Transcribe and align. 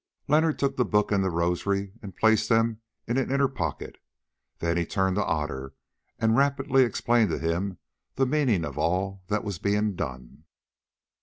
Leonard 0.27 0.57
took 0.57 0.77
the 0.77 0.83
book 0.83 1.11
and 1.11 1.23
the 1.23 1.29
rosary 1.29 1.91
and 2.01 2.15
placed 2.15 2.49
them 2.49 2.81
in 3.05 3.17
an 3.19 3.31
inner 3.31 3.47
pocket. 3.47 3.99
Then 4.57 4.75
he 4.75 4.83
turned 4.83 5.15
to 5.17 5.23
Otter 5.23 5.75
and 6.17 6.35
rapidly 6.35 6.81
explained 6.81 7.29
to 7.29 7.37
him 7.37 7.77
the 8.15 8.25
meaning 8.25 8.65
of 8.65 8.79
all 8.79 9.21
that 9.27 9.43
was 9.43 9.59
being 9.59 9.95
done. 9.95 10.45